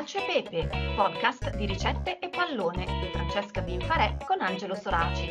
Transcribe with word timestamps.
Calcio 0.00 0.16
e 0.16 0.42
Pepe, 0.42 0.94
podcast 0.96 1.54
di 1.56 1.66
ricette 1.66 2.20
e 2.20 2.30
pallone 2.30 2.86
di 2.86 3.10
Francesca 3.12 3.60
Binfarè 3.60 4.16
con 4.26 4.40
Angelo 4.40 4.74
Soraci. 4.74 5.30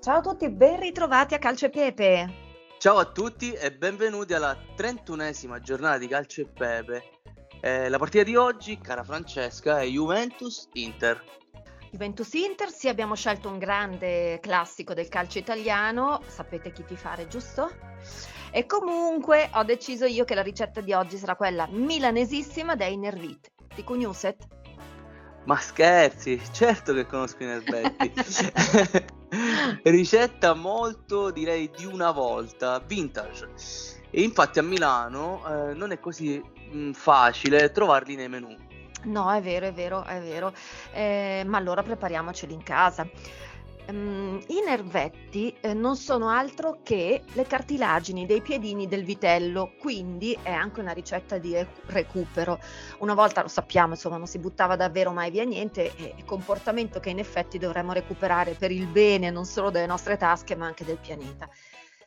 Ciao 0.00 0.18
a 0.18 0.20
tutti, 0.20 0.48
ben 0.48 0.78
ritrovati 0.78 1.34
a 1.34 1.38
Calcio 1.38 1.66
e 1.66 1.70
Pepe. 1.70 2.34
Ciao 2.78 2.98
a 2.98 3.04
tutti 3.06 3.52
e 3.52 3.72
benvenuti 3.72 4.32
alla 4.32 4.56
31esima 4.76 5.58
giornata 5.58 5.98
di 5.98 6.06
Calcio 6.06 6.42
e 6.42 6.46
Pepe. 6.46 7.02
Eh, 7.60 7.88
la 7.88 7.98
partita 7.98 8.22
di 8.22 8.36
oggi, 8.36 8.78
cara 8.78 9.02
Francesca, 9.02 9.80
è 9.80 9.86
Juventus-Inter. 9.86 11.24
Juventus-Inter, 11.90 12.70
sì, 12.70 12.86
abbiamo 12.86 13.16
scelto 13.16 13.48
un 13.48 13.58
grande 13.58 14.38
classico 14.38 14.94
del 14.94 15.08
calcio 15.08 15.38
italiano, 15.38 16.22
sapete 16.28 16.70
chi 16.70 16.84
ti 16.84 16.94
fare, 16.94 17.26
giusto? 17.26 17.72
E 18.52 18.66
comunque 18.66 19.50
ho 19.54 19.64
deciso 19.64 20.04
io 20.04 20.24
che 20.24 20.36
la 20.36 20.42
ricetta 20.42 20.80
di 20.80 20.92
oggi 20.92 21.18
sarà 21.18 21.34
quella 21.34 21.66
milanesissima 21.68 22.76
dei 22.76 22.96
Nervit. 22.96 23.54
Ti 23.76 23.84
conoscete? 23.84 24.46
Ma 25.44 25.56
scherzi, 25.58 26.40
certo 26.50 26.92
che 26.94 27.06
conosco 27.06 27.42
i 27.42 27.46
Nervetti. 27.46 28.12
ricetta 29.84 30.54
molto, 30.54 31.30
direi, 31.30 31.70
di 31.70 31.84
una 31.84 32.10
volta, 32.10 32.80
vintage. 32.80 33.50
E 34.10 34.22
infatti 34.22 34.58
a 34.58 34.62
Milano 34.62 35.42
eh, 35.46 35.74
non 35.74 35.92
è 35.92 36.00
così 36.00 36.42
mh, 36.70 36.78
mm, 36.78 36.92
facile 36.92 37.70
trovarli 37.70 38.16
nei 38.16 38.28
menù. 38.28 38.56
No, 39.04 39.30
è 39.30 39.40
vero, 39.42 39.66
è 39.66 39.72
vero, 39.72 40.04
è 40.04 40.20
vero. 40.20 40.52
Eh, 40.92 41.44
ma 41.46 41.58
allora 41.58 41.82
prepariamoceli 41.82 42.54
in 42.54 42.62
casa. 42.62 43.06
Um, 43.88 44.42
I 44.48 44.62
nervetti 44.64 45.54
eh, 45.60 45.72
non 45.72 45.96
sono 45.96 46.28
altro 46.28 46.80
che 46.82 47.22
le 47.32 47.44
cartilagini 47.44 48.26
dei 48.26 48.40
piedini 48.40 48.88
del 48.88 49.04
vitello, 49.04 49.74
quindi 49.78 50.36
è 50.42 50.50
anche 50.50 50.80
una 50.80 50.92
ricetta 50.92 51.38
di 51.38 51.56
recupero. 51.86 52.58
Una 52.98 53.14
volta 53.14 53.42
lo 53.42 53.48
sappiamo, 53.48 53.94
insomma, 53.94 54.16
non 54.16 54.26
si 54.26 54.38
buttava 54.38 54.74
davvero 54.74 55.12
mai 55.12 55.30
via 55.30 55.44
niente, 55.44 55.94
è 55.94 56.24
comportamento 56.24 56.98
che 56.98 57.10
in 57.10 57.18
effetti 57.18 57.58
dovremmo 57.58 57.92
recuperare 57.92 58.54
per 58.54 58.72
il 58.72 58.86
bene 58.86 59.30
non 59.30 59.44
solo 59.44 59.70
delle 59.70 59.86
nostre 59.86 60.16
tasche, 60.16 60.56
ma 60.56 60.66
anche 60.66 60.84
del 60.84 60.98
pianeta 60.98 61.48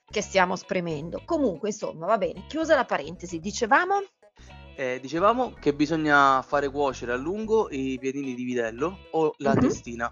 che 0.09 0.21
stiamo 0.21 0.55
spremendo. 0.55 1.21
Comunque, 1.23 1.69
insomma, 1.69 2.05
va 2.05 2.17
bene, 2.17 2.45
chiusa 2.47 2.75
la 2.75 2.85
parentesi, 2.85 3.39
dicevamo 3.39 4.01
eh, 4.79 4.97
dicevamo 5.01 5.51
che 5.59 5.73
bisogna 5.73 6.41
fare 6.41 6.69
cuocere 6.69 7.11
a 7.11 7.17
lungo 7.17 7.67
i 7.69 7.97
piedini 7.99 8.33
di 8.33 8.45
vitello 8.45 8.97
o 9.11 9.33
la 9.39 9.51
mm-hmm. 9.51 9.59
testina. 9.59 10.09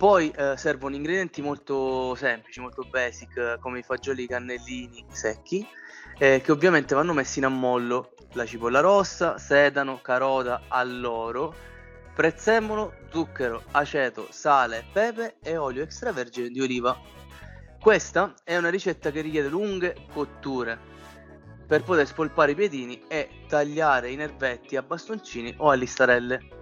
Poi 0.00 0.30
eh, 0.30 0.56
servono 0.56 0.96
ingredienti 0.96 1.42
molto 1.42 2.14
semplici, 2.14 2.58
molto 2.58 2.86
basic, 2.88 3.58
come 3.60 3.80
i 3.80 3.82
fagioli 3.82 4.26
cannellini 4.26 5.04
secchi, 5.12 5.68
eh, 6.16 6.40
che 6.42 6.52
ovviamente 6.52 6.94
vanno 6.94 7.12
messi 7.12 7.38
in 7.38 7.44
ammollo. 7.44 8.14
La 8.32 8.46
cipolla 8.46 8.80
rossa, 8.80 9.36
sedano, 9.36 10.00
carota, 10.00 10.62
alloro, 10.68 11.54
prezzemolo, 12.14 12.94
zucchero, 13.10 13.62
aceto, 13.72 14.26
sale, 14.30 14.86
pepe 14.90 15.36
e 15.42 15.58
olio 15.58 15.82
extravergine 15.82 16.48
di 16.48 16.62
oliva. 16.62 16.98
Questa 17.78 18.32
è 18.42 18.56
una 18.56 18.70
ricetta 18.70 19.10
che 19.10 19.20
richiede 19.20 19.48
lunghe 19.48 19.94
cotture 20.14 20.78
per 21.66 21.82
poter 21.82 22.06
spolpare 22.06 22.52
i 22.52 22.54
piedini 22.54 23.02
e 23.06 23.44
tagliare 23.46 24.10
i 24.10 24.16
nervetti 24.16 24.76
a 24.76 24.82
bastoncini 24.82 25.52
o 25.58 25.68
a 25.68 25.74
listarelle. 25.74 26.59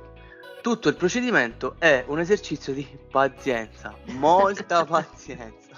Tutto 0.61 0.89
il 0.89 0.97
procedimento 0.97 1.77
è 1.78 2.05
un 2.09 2.19
esercizio 2.19 2.73
di 2.73 2.87
pazienza, 3.11 3.95
molta 4.06 4.84
pazienza. 4.84 5.77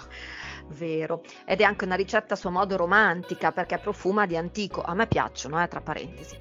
Vero, 0.67 1.23
ed 1.45 1.61
è 1.61 1.63
anche 1.63 1.85
una 1.85 1.95
ricetta 1.95 2.33
a 2.33 2.37
suo 2.37 2.49
modo 2.49 2.77
romantica 2.77 3.51
perché 3.51 3.77
profuma 3.77 4.25
di 4.25 4.37
antico. 4.37 4.81
A 4.81 4.93
me 4.93 5.07
piacciono, 5.07 5.61
eh, 5.61 5.67
tra 5.67 5.81
parentesi. 5.81 6.37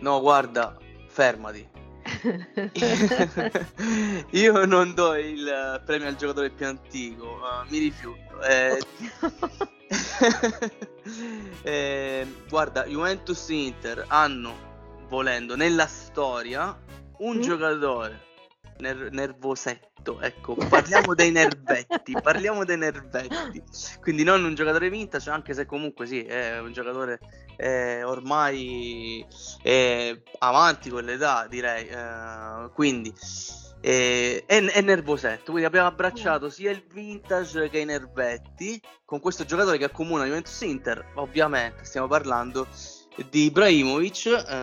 No, 0.00 0.20
guarda, 0.20 0.76
fermati. 1.08 1.66
Io 4.30 4.64
non 4.64 4.94
do 4.94 5.14
il 5.16 5.82
premio 5.84 6.08
al 6.08 6.16
giocatore 6.16 6.50
più 6.50 6.66
antico, 6.66 7.24
uh, 7.24 7.68
mi 7.68 7.78
rifiuto. 7.78 8.40
Eh, 8.42 8.80
eh, 11.62 12.26
guarda, 12.48 12.84
Juventus 12.84 13.48
Inter 13.48 14.04
hanno, 14.08 14.54
volendo, 15.08 15.56
nella 15.56 15.86
storia 15.86 16.78
un 17.18 17.36
mm. 17.36 17.40
giocatore 17.40 18.24
ner- 18.78 19.10
nervosetto, 19.10 20.20
ecco, 20.20 20.54
parliamo 20.54 21.14
dei 21.14 21.30
nervetti, 21.30 22.16
parliamo 22.20 22.64
dei 22.64 22.76
nervetti. 22.76 23.62
Quindi 24.00 24.24
non 24.24 24.44
un 24.44 24.54
giocatore 24.54 24.90
vintage, 24.90 25.30
anche 25.30 25.54
se 25.54 25.66
comunque 25.66 26.06
sì, 26.06 26.22
è 26.22 26.58
un 26.58 26.72
giocatore 26.72 27.18
eh, 27.56 28.02
ormai 28.02 29.24
eh, 29.62 30.22
avanti 30.38 30.90
con 30.90 31.04
l'età, 31.04 31.46
direi. 31.48 31.86
Eh, 31.86 32.70
quindi 32.74 33.12
è, 33.80 34.44
è, 34.46 34.80
nervosetto. 34.80 35.52
Quindi 35.52 35.64
abbiamo 35.64 35.88
abbracciato 35.88 36.50
sia 36.50 36.70
il 36.70 36.84
vintage 36.92 37.68
che 37.68 37.78
i 37.78 37.84
nervetti 37.84 38.80
con 39.04 39.20
questo 39.20 39.44
giocatore 39.44 39.78
che 39.78 39.84
accomuna 39.84 40.24
Juventus 40.24 40.60
Inter. 40.62 41.12
Ovviamente 41.14 41.84
stiamo 41.84 42.08
parlando 42.08 42.66
di 43.30 43.44
Ibrahimovic, 43.44 44.26
eh, 44.26 44.54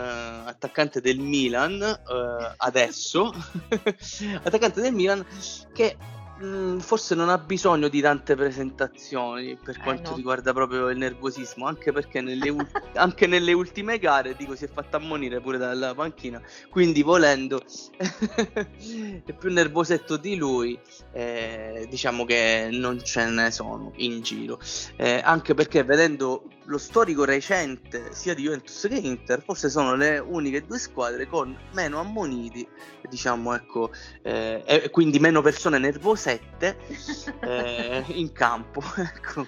attaccante 0.46 1.02
del 1.02 1.19
Milan, 1.19 1.81
eh, 1.81 2.53
adesso, 2.58 3.34
attaccante 4.44 4.81
del 4.81 4.94
Milan 4.94 5.25
che 5.74 5.97
Mm, 6.44 6.80
forse 6.80 7.13
non 7.13 7.30
ha 7.30 7.38
bisogno 7.38 7.88
di 7.88 8.02
tante 8.02 8.36
presentazioni 8.36 9.56
per 9.56 9.78
eh, 9.78 9.80
quanto 9.80 10.09
no. 10.09 10.16
riguarda 10.16 10.52
proprio 10.52 10.90
il 10.90 10.97
nervosismo, 10.97 11.68
anche 11.68 11.92
perché 11.92 12.22
nelle, 12.22 12.50
u- 12.50 12.68
anche 12.96 13.28
nelle, 13.28 13.53
ultime 13.53 14.00
gare 14.00 14.36
dico 14.36 14.56
si 14.56 14.66
è 14.66 14.68
fatta 14.68 14.97
ammonire 14.97 15.40
pure 15.40 15.59
dalla 15.59 15.94
panchina, 15.94 16.42
quindi 16.69 17.03
volendo 17.03 17.62
è 17.97 19.31
più 19.31 19.52
nervosetto 19.52 20.18
di 20.18 20.36
lui, 20.36 20.78
eh, 21.12 21.86
diciamo 21.88 22.25
che 22.25 22.69
non 22.72 23.03
ce 23.03 23.25
ne 23.25 23.52
sono 23.52 23.94
in 23.97 24.22
giro, 24.22 24.59
eh, 24.97 25.22
anche 25.24 25.53
perché 25.53 25.84
vedendo 25.84 26.50
lo 26.66 26.78
storico 26.78 27.25
recente 27.25 28.13
sia 28.13 28.34
di 28.34 28.44
Juventus 28.44 28.88
che 28.88 28.96
Inter, 28.96 29.41
forse 29.44 29.69
sono 29.69 29.96
le 29.96 30.19
uniche 30.19 30.66
due 30.66 30.79
squadre 30.79 31.28
con 31.28 31.57
meno 31.74 32.00
ammoniti, 32.00 32.68
diciamo 33.09 33.53
ecco, 33.53 33.91
eh, 34.22 34.63
e 34.66 34.90
quindi 34.90 35.19
meno 35.19 35.41
persone 35.41 35.78
nervosette 35.78 36.78
eh, 37.41 38.03
in 38.07 38.31
campo. 38.31 38.81
ecco. 38.97 39.46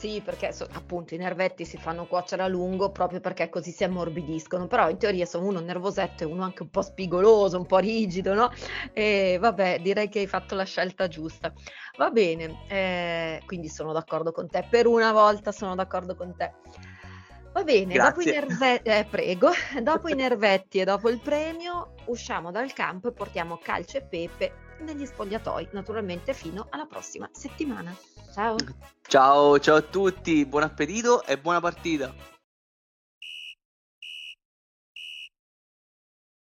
Sì, 0.00 0.22
perché 0.24 0.50
so, 0.54 0.66
appunto 0.72 1.12
i 1.12 1.18
nervetti 1.18 1.66
si 1.66 1.76
fanno 1.76 2.06
cuocere 2.06 2.42
a 2.42 2.46
lungo 2.46 2.90
proprio 2.90 3.20
perché 3.20 3.50
così 3.50 3.70
si 3.70 3.84
ammorbidiscono, 3.84 4.66
però 4.66 4.88
in 4.88 4.96
teoria 4.96 5.26
sono 5.26 5.44
uno 5.44 5.60
nervosetto 5.60 6.22
e 6.22 6.26
uno 6.26 6.42
anche 6.42 6.62
un 6.62 6.70
po' 6.70 6.80
spigoloso, 6.80 7.58
un 7.58 7.66
po' 7.66 7.76
rigido, 7.76 8.32
no? 8.32 8.50
E 8.94 9.36
vabbè, 9.38 9.80
direi 9.80 10.08
che 10.08 10.20
hai 10.20 10.26
fatto 10.26 10.54
la 10.54 10.64
scelta 10.64 11.06
giusta. 11.06 11.52
Va 11.98 12.08
bene, 12.08 12.64
eh, 12.68 13.42
quindi 13.44 13.68
sono 13.68 13.92
d'accordo 13.92 14.32
con 14.32 14.48
te, 14.48 14.66
per 14.70 14.86
una 14.86 15.12
volta 15.12 15.52
sono 15.52 15.74
d'accordo 15.74 16.16
con 16.16 16.34
te. 16.34 16.50
Va 17.52 17.62
bene, 17.62 17.98
dopo 17.98 18.22
i, 18.22 18.24
nerve- 18.24 18.80
eh, 18.80 19.04
prego, 19.04 19.50
dopo 19.82 20.08
i 20.08 20.14
nervetti 20.14 20.78
e 20.78 20.84
dopo 20.84 21.10
il 21.10 21.20
premio 21.20 21.92
usciamo 22.06 22.50
dal 22.50 22.72
campo 22.72 23.08
e 23.08 23.12
portiamo 23.12 23.58
calcio 23.62 23.98
e 23.98 24.02
pepe 24.02 24.52
negli 24.80 25.06
spogliatoi, 25.06 25.68
naturalmente 25.72 26.34
fino 26.34 26.66
alla 26.70 26.86
prossima 26.86 27.28
settimana. 27.32 27.94
Ciao. 28.32 28.56
Ciao, 29.06 29.58
ciao 29.58 29.76
a 29.76 29.82
tutti, 29.82 30.44
buon 30.46 30.62
appetito 30.62 31.24
e 31.24 31.38
buona 31.38 31.60
partita. 31.60 32.14